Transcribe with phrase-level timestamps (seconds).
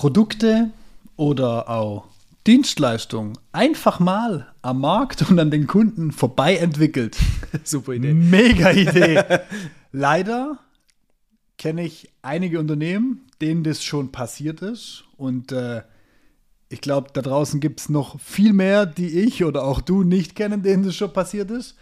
[0.00, 0.70] Produkte
[1.16, 2.06] oder auch
[2.46, 7.18] Dienstleistungen einfach mal am Markt und an den Kunden vorbei entwickelt.
[7.64, 8.14] Super Idee.
[8.14, 9.22] Mega Idee.
[9.92, 10.58] Leider
[11.58, 15.04] kenne ich einige Unternehmen, denen das schon passiert ist.
[15.18, 15.82] Und äh,
[16.70, 20.34] ich glaube, da draußen gibt es noch viel mehr, die ich oder auch du nicht
[20.34, 21.76] kennen, denen das schon passiert ist.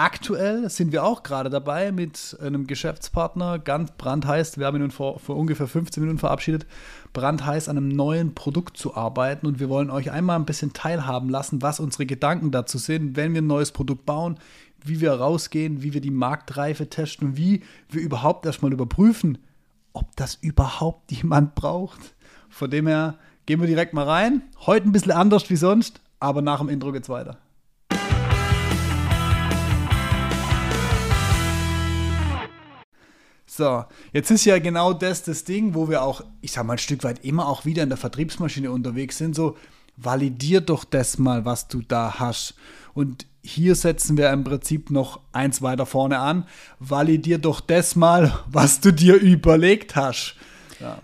[0.00, 5.18] Aktuell sind wir auch gerade dabei mit einem Geschäftspartner, ganz brandheiß, wir haben ihn vor,
[5.18, 6.66] vor ungefähr 15 Minuten verabschiedet,
[7.12, 11.28] brandheiß an einem neuen Produkt zu arbeiten und wir wollen euch einmal ein bisschen teilhaben
[11.28, 14.38] lassen, was unsere Gedanken dazu sind, wenn wir ein neues Produkt bauen,
[14.82, 19.36] wie wir rausgehen, wie wir die Marktreife testen und wie wir überhaupt erstmal überprüfen,
[19.92, 22.14] ob das überhaupt jemand braucht.
[22.48, 24.44] Von dem her gehen wir direkt mal rein.
[24.64, 27.36] Heute ein bisschen anders wie sonst, aber nach dem Intro geht's weiter.
[33.60, 36.78] So, jetzt ist ja genau das das Ding, wo wir auch, ich sag mal, ein
[36.78, 39.34] Stück weit immer auch wieder in der Vertriebsmaschine unterwegs sind.
[39.36, 39.58] So,
[39.98, 42.54] validier doch das mal, was du da hast.
[42.94, 46.46] Und hier setzen wir im Prinzip noch eins weiter vorne an.
[46.78, 50.36] Validier doch das mal, was du dir überlegt hast.
[50.80, 50.96] Ja.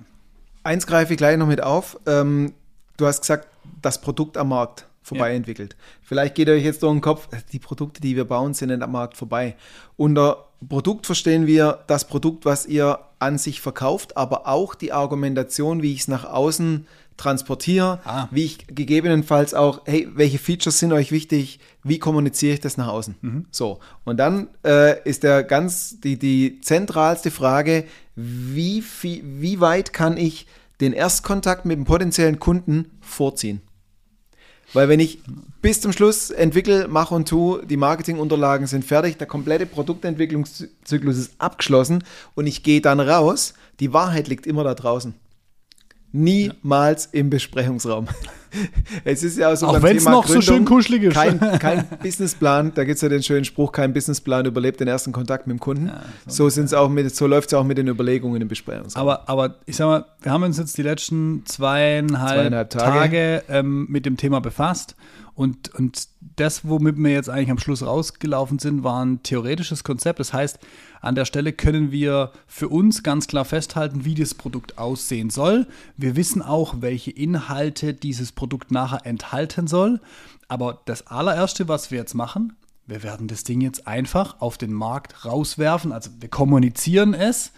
[0.63, 2.01] Eins greife ich gleich noch mit auf.
[2.07, 2.55] Ähm,
[2.97, 3.49] du hast gesagt,
[3.83, 5.37] das Produkt am Markt vorbei ja.
[5.37, 5.77] entwickelt.
[6.03, 9.17] Vielleicht geht euch jetzt durch den Kopf, die Produkte, die wir bauen, sind am Markt
[9.17, 9.55] vorbei.
[9.97, 15.81] Unter Produkt verstehen wir das Produkt, was ihr an sich verkauft, aber auch die Argumentation,
[15.81, 18.29] wie ich es nach außen transportiere, ah.
[18.33, 22.89] wie ich gegebenenfalls auch, hey, welche Features sind euch wichtig, wie kommuniziere ich das nach
[22.89, 23.15] außen?
[23.21, 23.47] Mhm.
[23.51, 27.85] So, und dann äh, ist der ganz, die, die zentralste Frage,
[28.17, 30.47] wie, wie, wie weit kann ich
[30.81, 33.63] den Erstkontakt mit dem potenziellen Kunden vorziehen?
[34.77, 35.21] Weil wenn ich
[35.63, 41.33] bis zum Schluss entwickle, mache und tue, die Marketingunterlagen sind fertig, der komplette Produktentwicklungszyklus ist
[41.39, 45.15] abgeschlossen und ich gehe dann raus, die Wahrheit liegt immer da draußen.
[46.13, 47.21] Niemals ja.
[47.21, 48.09] im Besprechungsraum.
[49.05, 51.15] es ist ja auch so Auch wenn es noch Gründung, so schön kuschelig ist.
[51.15, 55.13] Kein, kein Businessplan, da gibt es ja den schönen Spruch, kein Businessplan überlebt den ersten
[55.13, 55.89] Kontakt mit dem Kunden.
[55.89, 59.03] Ja, so sind's auch mit, so läuft es auch mit den Überlegungen im Besprechungsraum.
[59.03, 63.43] Aber, aber ich sag mal, wir haben uns jetzt die letzten zweieinhalb, zweieinhalb Tage, Tage
[63.49, 64.97] ähm, mit dem Thema befasst.
[65.37, 70.19] Und, und das, womit wir jetzt eigentlich am Schluss rausgelaufen sind, war ein theoretisches Konzept.
[70.19, 70.59] Das heißt,
[71.03, 75.67] an der Stelle können wir für uns ganz klar festhalten, wie das Produkt aussehen soll.
[75.99, 80.01] Wir wissen auch, welche Inhalte dieses Produkt nachher enthalten soll.
[80.49, 82.55] Aber das allererste, was wir jetzt machen,
[82.87, 85.93] wir werden das Ding jetzt einfach auf den Markt rauswerfen.
[85.93, 87.53] Also wir kommunizieren es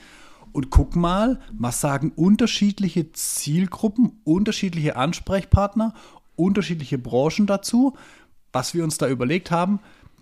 [0.52, 5.94] und gucken mal, was sagen unterschiedliche Zielgruppen, unterschiedliche Ansprechpartner
[6.38, 7.96] unterschiedliche Branchen dazu.
[8.52, 9.80] Was wir uns da überlegt haben,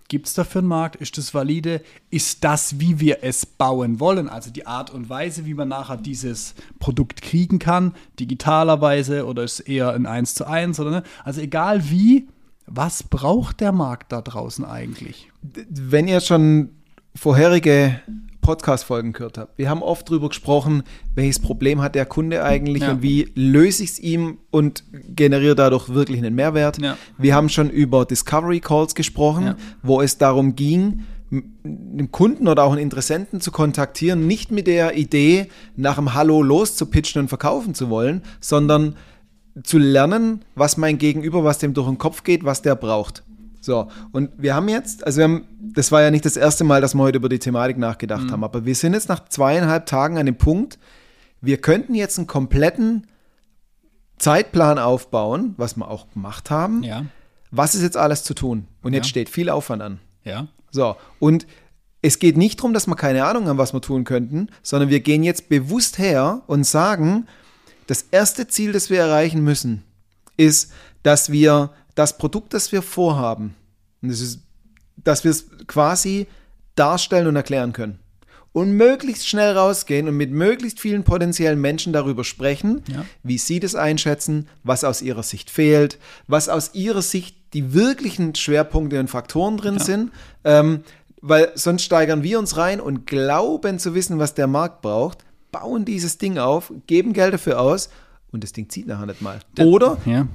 [0.08, 0.96] gibt es dafür einen Markt?
[0.96, 1.82] Ist das valide?
[2.10, 4.28] Ist das, wie wir es bauen wollen?
[4.28, 9.60] Also die Art und Weise, wie man nachher dieses Produkt kriegen kann, digitalerweise oder ist
[9.60, 11.02] eher ein 1 zu 1 oder ne?
[11.24, 12.28] Also egal wie,
[12.66, 15.30] was braucht der Markt da draußen eigentlich?
[15.42, 16.70] Wenn ihr schon
[17.14, 18.00] vorherige
[18.46, 19.50] Podcast-Folgen gehört habe.
[19.56, 20.84] Wir haben oft darüber gesprochen,
[21.16, 22.92] welches Problem hat der Kunde eigentlich ja.
[22.92, 26.80] und wie löse ich es ihm und generiere dadurch wirklich einen Mehrwert.
[26.80, 26.96] Ja.
[27.18, 29.56] Wir haben schon über Discovery Calls gesprochen, ja.
[29.82, 31.02] wo es darum ging,
[31.32, 36.40] einen Kunden oder auch einen Interessenten zu kontaktieren, nicht mit der Idee, nach dem Hallo
[36.40, 38.94] loszupitchen und verkaufen zu wollen, sondern
[39.64, 43.24] zu lernen, was mein Gegenüber, was dem durch den Kopf geht, was der braucht.
[43.66, 46.80] So, und wir haben jetzt, also wir haben, das war ja nicht das erste Mal,
[46.80, 48.30] dass wir heute über die Thematik nachgedacht mhm.
[48.30, 50.78] haben, aber wir sind jetzt nach zweieinhalb Tagen an dem Punkt,
[51.40, 53.08] wir könnten jetzt einen kompletten
[54.18, 56.84] Zeitplan aufbauen, was wir auch gemacht haben.
[56.84, 57.06] Ja.
[57.50, 58.68] Was ist jetzt alles zu tun?
[58.82, 59.10] Und jetzt ja.
[59.10, 59.98] steht viel Aufwand an.
[60.22, 60.46] Ja.
[60.70, 61.48] So, und
[62.02, 65.00] es geht nicht darum, dass wir keine Ahnung haben, was wir tun könnten, sondern wir
[65.00, 67.26] gehen jetzt bewusst her und sagen,
[67.88, 69.82] das erste Ziel, das wir erreichen müssen,
[70.36, 70.72] ist,
[71.02, 73.56] dass wir das Produkt, das wir vorhaben,
[74.02, 74.40] das ist,
[74.96, 76.28] dass wir es quasi
[76.76, 77.98] darstellen und erklären können.
[78.52, 83.04] Und möglichst schnell rausgehen und mit möglichst vielen potenziellen Menschen darüber sprechen, ja.
[83.22, 88.34] wie sie das einschätzen, was aus ihrer Sicht fehlt, was aus ihrer Sicht die wirklichen
[88.34, 89.84] Schwerpunkte und Faktoren drin ja.
[89.84, 90.12] sind.
[90.44, 90.84] Ähm,
[91.20, 95.84] weil sonst steigern wir uns rein und glauben zu wissen, was der Markt braucht, bauen
[95.84, 97.90] dieses Ding auf, geben Geld dafür aus
[98.36, 99.40] und das Ding zieht nachher nicht mal.
[99.58, 100.26] Oder ja.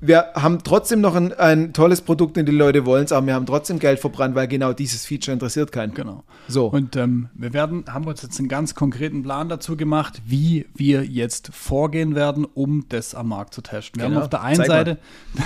[0.00, 3.34] wir haben trotzdem noch ein, ein, tolles Produkt und die Leute wollen es, aber wir
[3.34, 5.92] haben trotzdem Geld verbrannt, weil genau dieses Feature interessiert keinen.
[5.92, 6.24] Genau.
[6.48, 6.66] So.
[6.66, 11.04] Und ähm, wir werden, haben uns jetzt einen ganz konkreten Plan dazu gemacht, wie wir
[11.04, 14.00] jetzt vorgehen werden, um das am Markt zu testen.
[14.00, 14.16] Wir genau.
[14.16, 14.98] haben auf der einen Zeig Seite,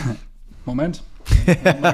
[0.65, 1.03] Moment,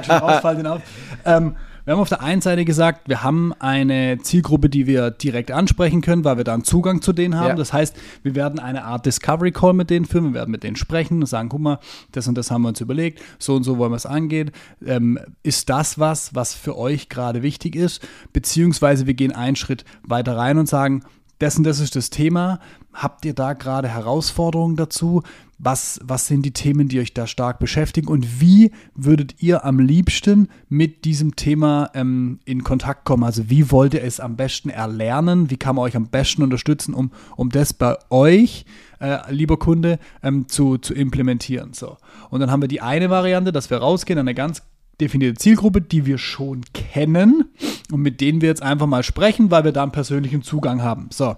[0.05, 0.81] schon auf.
[1.25, 1.55] Ähm,
[1.85, 5.99] Wir haben auf der einen Seite gesagt, wir haben eine Zielgruppe, die wir direkt ansprechen
[6.01, 7.49] können, weil wir da einen Zugang zu denen haben.
[7.49, 7.55] Ja.
[7.55, 10.77] Das heißt, wir werden eine Art Discovery Call mit denen führen, wir werden mit denen
[10.77, 11.79] sprechen und sagen, guck mal,
[12.13, 14.51] das und das haben wir uns überlegt, so und so wollen wir es angehen.
[14.85, 18.01] Ähm, ist das was, was für euch gerade wichtig ist?
[18.31, 21.03] Beziehungsweise wir gehen einen Schritt weiter rein und sagen,
[21.41, 22.59] dessen, das ist das Thema.
[22.93, 25.23] Habt ihr da gerade Herausforderungen dazu?
[25.65, 28.09] Was, was sind die Themen, die euch da stark beschäftigen?
[28.09, 33.23] Und wie würdet ihr am liebsten mit diesem Thema ähm, in Kontakt kommen?
[33.23, 35.49] Also wie wollt ihr es am besten erlernen?
[35.49, 38.65] Wie kann man euch am besten unterstützen, um, um das bei euch,
[38.99, 41.71] äh, lieber Kunde, ähm, zu, zu implementieren?
[41.71, 41.95] So.
[42.29, 44.63] Und dann haben wir die eine Variante, dass wir rausgehen, eine ganz
[44.99, 47.45] definierte Zielgruppe, die wir schon kennen
[47.93, 51.09] und mit denen wir jetzt einfach mal sprechen, weil wir da einen persönlichen Zugang haben.
[51.11, 51.35] So,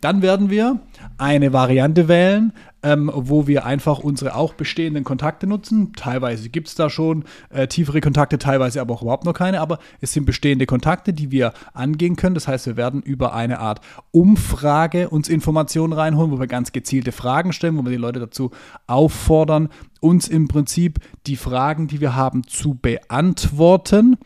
[0.00, 0.80] dann werden wir
[1.18, 2.52] eine Variante wählen,
[2.82, 5.92] ähm, wo wir einfach unsere auch bestehenden Kontakte nutzen.
[5.94, 9.78] Teilweise gibt es da schon äh, tiefere Kontakte, teilweise aber auch überhaupt noch keine, aber
[10.00, 12.34] es sind bestehende Kontakte, die wir angehen können.
[12.34, 17.12] Das heißt, wir werden über eine Art Umfrage uns Informationen reinholen, wo wir ganz gezielte
[17.12, 18.50] Fragen stellen, wo wir die Leute dazu
[18.86, 19.68] auffordern,
[20.00, 24.16] uns im Prinzip die Fragen, die wir haben, zu beantworten,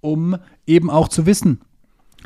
[0.00, 0.38] um
[0.70, 1.60] eben auch zu wissen,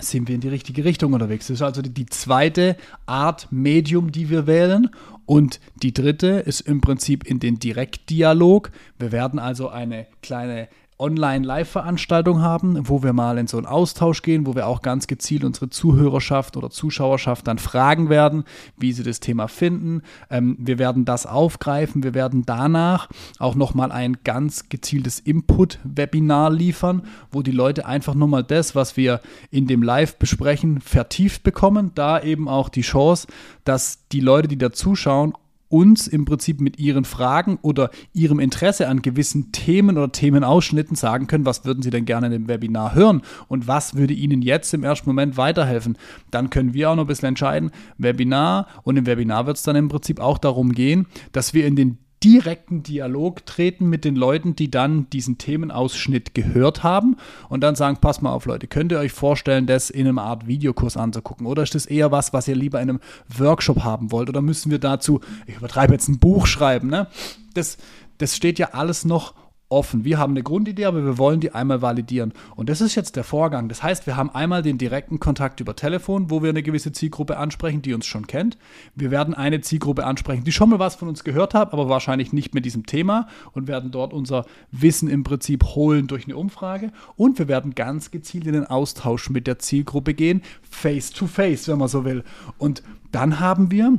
[0.01, 1.47] sind wir in die richtige Richtung unterwegs.
[1.47, 2.77] Das ist also die, zweite
[3.07, 4.91] Art Medium, die wir wählen.
[5.27, 8.71] Und die dritte ist im Prinzip in den Direktdialog.
[8.99, 10.69] Wir werden also eine kleine
[10.99, 15.45] Online-Live-Veranstaltung haben, wo wir mal in so einen Austausch gehen, wo wir auch ganz gezielt
[15.45, 18.45] unsere Zuhörerschaft oder Zuschauerschaft dann fragen werden,
[18.77, 20.03] wie sie das Thema finden.
[20.31, 22.03] Ähm, wir werden das aufgreifen.
[22.03, 23.09] Wir werden danach
[23.39, 28.97] auch nochmal ein ganz gezieltes Input-Webinar liefern, wo die Leute einfach nur mal das, was
[28.97, 29.21] wir
[29.51, 31.91] in dem Live besprechen, vertieft bekommen.
[31.95, 33.27] Da eben auch die Chance,
[33.65, 35.35] dass die Leute, die da zuschauen,
[35.69, 41.27] uns im Prinzip mit ihren Fragen oder ihrem Interesse an gewissen Themen oder Themenausschnitten sagen
[41.27, 44.73] können, was würden sie denn gerne in dem Webinar hören und was würde ihnen jetzt
[44.75, 45.99] im ersten Moment weiterhelfen.
[46.31, 49.77] Dann können wir auch noch ein bisschen entscheiden, Webinar und im Webinar wird es dann
[49.77, 54.57] im Prinzip auch darum gehen, dass wir in den direkten Dialog treten mit den Leuten,
[54.57, 57.17] die dann diesen Themenausschnitt gehört haben
[57.51, 60.47] und dann sagen, pass mal auf Leute, könnt ihr euch vorstellen, das in einer Art
[60.47, 63.01] Videokurs anzugucken oder ist das eher was, was ihr lieber in einem
[63.37, 67.09] Workshop haben wollt oder müssen wir dazu, ich übertreibe jetzt ein Buch schreiben, ne?
[67.53, 67.77] Das,
[68.19, 69.35] das steht ja alles noch
[69.75, 70.05] offen.
[70.05, 72.33] Wir haben eine Grundidee, aber wir wollen die einmal validieren.
[72.55, 73.69] Und das ist jetzt der Vorgang.
[73.69, 77.37] Das heißt, wir haben einmal den direkten Kontakt über Telefon, wo wir eine gewisse Zielgruppe
[77.37, 78.57] ansprechen, die uns schon kennt.
[78.95, 82.33] Wir werden eine Zielgruppe ansprechen, die schon mal was von uns gehört hat, aber wahrscheinlich
[82.33, 86.93] nicht mit diesem Thema und werden dort unser Wissen im Prinzip holen durch eine Umfrage.
[87.17, 91.69] Und wir werden ganz gezielt in den Austausch mit der Zielgruppe gehen, face to face,
[91.69, 92.23] wenn man so will.
[92.59, 93.99] Und dann haben wir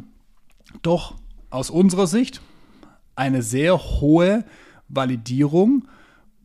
[0.81, 1.15] doch
[1.49, 2.41] aus unserer Sicht
[3.15, 4.43] eine sehr hohe
[4.87, 5.87] Validierung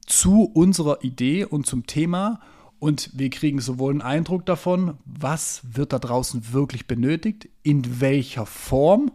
[0.06, 2.40] zu unserer Idee und zum Thema
[2.80, 8.46] und wir kriegen sowohl einen Eindruck davon, was wird da draußen wirklich benötigt, in welcher
[8.46, 9.12] Form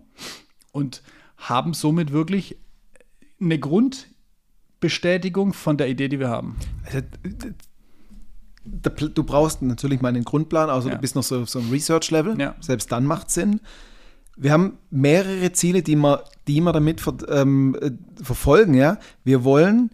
[0.72, 1.02] und
[1.38, 2.58] haben somit wirklich
[3.42, 6.58] eine Grundbestätigung von der Idee, die wir haben.
[6.86, 7.02] Also,
[8.64, 10.96] du brauchst natürlich mal einen Grundplan, also ja.
[10.96, 12.40] du bist noch so auf so einem Research-Level.
[12.40, 12.56] Ja.
[12.60, 13.62] Selbst dann macht es Sinn.
[14.38, 17.92] Wir haben mehrere Ziele, die wir, die wir damit ver, ähm, äh,
[18.24, 18.74] verfolgen.
[18.74, 18.98] Ja?
[19.24, 19.92] Wir wollen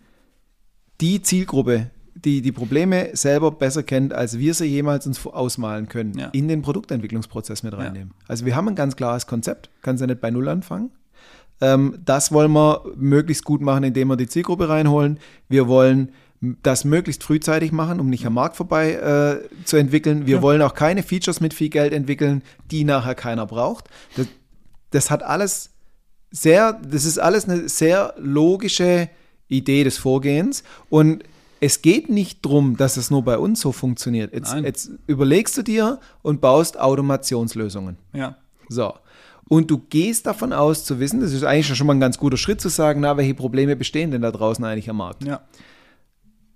[1.00, 6.18] die Zielgruppe, die die Probleme selber besser kennt, als wir sie jemals uns ausmalen können,
[6.18, 6.28] ja.
[6.28, 8.14] in den Produktentwicklungsprozess mit reinnehmen.
[8.20, 8.26] Ja.
[8.28, 10.92] Also wir haben ein ganz klares Konzept, kannst ja nicht bei Null anfangen.
[11.62, 15.20] Ähm, das wollen wir möglichst gut machen, indem wir die Zielgruppe reinholen.
[15.48, 16.12] Wir wollen
[16.64, 20.26] das möglichst frühzeitig machen, um nicht am Markt vorbei äh, zu entwickeln.
[20.26, 20.42] Wir ja.
[20.42, 23.90] wollen auch keine Features mit viel Geld entwickeln, die nachher keiner braucht.
[24.18, 24.28] Das,
[24.90, 25.70] das hat alles
[26.32, 29.10] sehr, das ist alles eine sehr logische
[29.48, 31.24] Idee des Vorgehens und
[31.60, 34.34] es geht nicht darum, dass es nur bei uns so funktioniert.
[34.34, 37.98] Jetzt, jetzt, überlegst du dir und baust Automationslösungen.
[38.14, 38.38] Ja.
[38.68, 38.94] So.
[39.48, 42.38] Und du gehst davon aus zu wissen, das ist eigentlich schon mal ein ganz guter
[42.38, 45.24] Schritt zu sagen, na, welche Probleme bestehen denn da draußen eigentlich am Markt?
[45.24, 45.42] Ja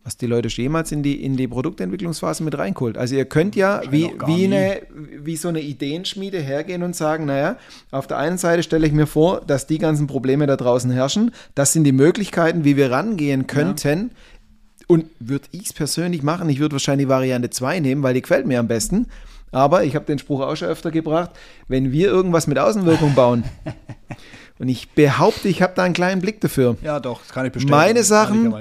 [0.06, 2.96] was die Leute jemals in die, in die Produktentwicklungsphase mit reinholt.
[2.96, 7.58] Also ihr könnt ja wie, wie, eine, wie so eine Ideenschmiede hergehen und sagen, naja,
[7.90, 11.32] auf der einen Seite stelle ich mir vor, dass die ganzen Probleme da draußen herrschen.
[11.56, 14.12] Das sind die Möglichkeiten, wie wir rangehen könnten.
[14.12, 14.86] Ja.
[14.88, 18.46] Und würde ich es persönlich machen, ich würde wahrscheinlich Variante 2 nehmen, weil die gefällt
[18.46, 19.08] mir am besten.
[19.52, 21.32] Aber ich habe den Spruch auch schon öfter gebracht,
[21.68, 23.44] wenn wir irgendwas mit Außenwirkung bauen,
[24.60, 26.78] und ich behaupte, ich habe da einen kleinen Blick dafür.
[26.84, 27.76] Ja, doch, das kann ich bestätigen.
[27.76, 28.54] Meine Sachen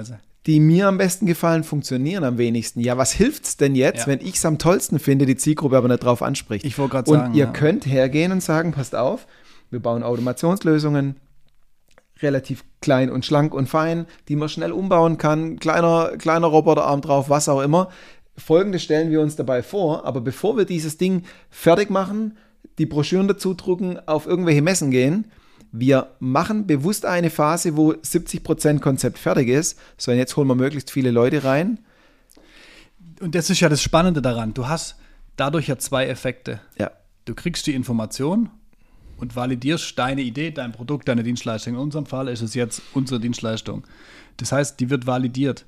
[0.46, 2.80] die mir am besten gefallen, funktionieren am wenigsten.
[2.80, 4.06] Ja, was hilft es denn jetzt, ja.
[4.08, 6.64] wenn ich es am tollsten finde, die Zielgruppe aber nicht drauf anspricht?
[6.64, 7.26] Ich wollte gerade sagen.
[7.28, 7.50] Und ihr ja.
[7.50, 9.26] könnt hergehen und sagen, passt auf,
[9.70, 11.16] wir bauen Automationslösungen,
[12.20, 17.30] relativ klein und schlank und fein, die man schnell umbauen kann, kleiner, kleiner Roboterarm drauf,
[17.30, 17.88] was auch immer.
[18.36, 22.36] Folgendes stellen wir uns dabei vor, aber bevor wir dieses Ding fertig machen,
[22.78, 25.30] die Broschüren dazu drucken, auf irgendwelche Messen gehen,
[25.76, 30.92] wir machen bewusst eine Phase, wo 70% Konzept fertig ist, so jetzt holen wir möglichst
[30.92, 31.80] viele Leute rein.
[33.20, 34.54] Und das ist ja das Spannende daran.
[34.54, 34.94] Du hast
[35.34, 36.60] dadurch ja zwei Effekte.
[36.78, 36.92] Ja.
[37.24, 38.50] Du kriegst die Information
[39.16, 41.74] und validierst deine Idee, dein Produkt, deine Dienstleistung.
[41.74, 43.84] In unserem Fall ist es jetzt unsere Dienstleistung.
[44.36, 45.66] Das heißt, die wird validiert.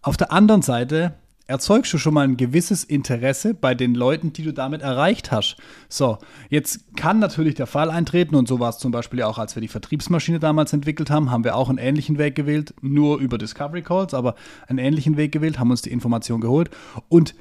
[0.00, 1.14] Auf der anderen Seite
[1.50, 5.56] erzeugst du schon mal ein gewisses Interesse bei den Leuten, die du damit erreicht hast.
[5.88, 9.56] So, jetzt kann natürlich der Fall eintreten, und so war es zum Beispiel auch, als
[9.56, 13.36] wir die Vertriebsmaschine damals entwickelt haben, haben wir auch einen ähnlichen Weg gewählt, nur über
[13.36, 14.36] Discovery Calls, aber
[14.68, 16.70] einen ähnlichen Weg gewählt, haben uns die Information geholt
[17.08, 17.34] und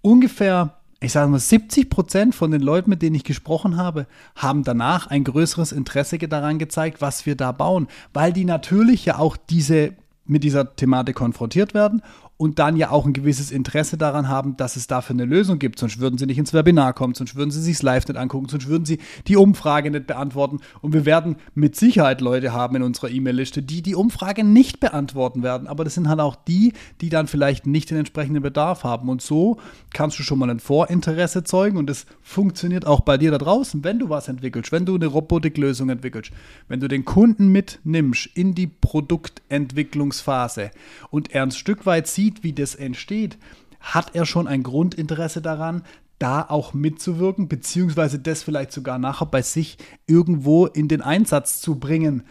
[0.00, 4.64] ungefähr ich sage mal, 70 Prozent von den Leuten, mit denen ich gesprochen habe, haben
[4.64, 9.36] danach ein größeres Interesse daran gezeigt, was wir da bauen, weil die natürlich ja auch
[9.36, 9.92] diese
[10.24, 12.02] mit dieser Thematik konfrontiert werden
[12.38, 15.78] und dann ja auch ein gewisses Interesse daran haben, dass es dafür eine Lösung gibt.
[15.78, 18.68] Sonst würden sie nicht ins Webinar kommen, sonst würden sie sich live nicht angucken, sonst
[18.68, 20.58] würden sie die Umfrage nicht beantworten.
[20.82, 25.42] Und wir werden mit Sicherheit Leute haben in unserer E-Mail-Liste, die die Umfrage nicht beantworten
[25.42, 25.66] werden.
[25.66, 29.08] Aber das sind halt auch die, die dann vielleicht nicht den entsprechenden Bedarf haben.
[29.08, 29.56] Und so
[29.94, 33.82] kannst du schon mal ein Vorinteresse zeugen und es funktioniert auch bei dir da draußen,
[33.82, 36.32] wenn du was entwickelst, wenn du eine Robotiklösung entwickelst,
[36.68, 40.70] wenn du den Kunden mitnimmst in die Produktentwicklungsphase
[41.10, 43.38] und er ein Stück weit sieht, sieht, wie das entsteht,
[43.80, 45.82] hat er schon ein Grundinteresse daran,
[46.18, 51.76] da auch mitzuwirken, beziehungsweise das vielleicht sogar nachher bei sich irgendwo in den Einsatz zu
[51.78, 52.24] bringen.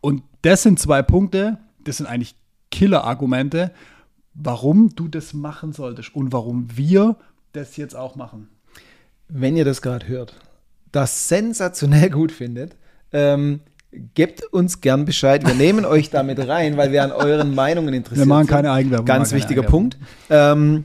[0.00, 2.34] Und das sind zwei Punkte, das sind eigentlich
[2.72, 3.72] Killer-Argumente,
[4.34, 7.16] warum du das machen solltest und warum wir
[7.52, 8.48] das jetzt auch machen.
[9.28, 10.34] Wenn ihr das gerade hört,
[10.90, 12.76] das sensationell gut findet,
[13.12, 13.60] ähm,
[14.14, 15.46] Gebt uns gern Bescheid.
[15.46, 18.28] Wir nehmen euch damit rein, weil wir an euren Meinungen interessiert sind.
[18.28, 19.06] Wir machen keine Eigenwerbung.
[19.06, 19.96] Ganz wichtiger Punkt.
[20.28, 20.84] Ähm,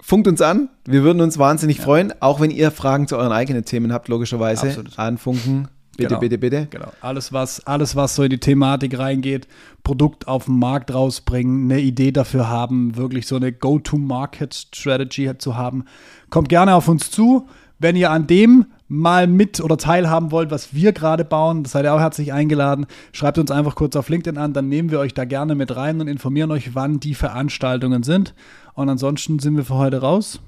[0.00, 0.68] funkt uns an.
[0.86, 1.84] Wir würden uns wahnsinnig ja.
[1.84, 4.68] freuen, auch wenn ihr Fragen zu euren eigenen Themen habt, logischerweise.
[4.68, 4.98] Absolut.
[4.98, 5.68] Anfunken.
[5.96, 6.20] Bitte, genau.
[6.20, 6.66] bitte, bitte.
[6.70, 6.92] Genau.
[7.00, 9.46] Alles was, alles, was so in die Thematik reingeht,
[9.84, 15.84] Produkt auf den Markt rausbringen, eine Idee dafür haben, wirklich so eine Go-to-Market-Strategy zu haben,
[16.30, 17.48] kommt gerne auf uns zu.
[17.78, 21.94] Wenn ihr an dem mal mit oder teilhaben wollt, was wir gerade bauen, seid ihr
[21.94, 22.86] auch herzlich eingeladen.
[23.12, 26.00] Schreibt uns einfach kurz auf LinkedIn an, dann nehmen wir euch da gerne mit rein
[26.00, 28.34] und informieren euch, wann die Veranstaltungen sind.
[28.74, 30.40] Und ansonsten sind wir für heute raus.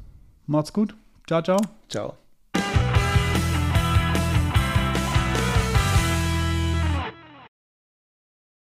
[0.46, 0.94] Macht's gut.
[1.28, 1.58] Ciao, ciao.
[1.88, 2.21] Ciao.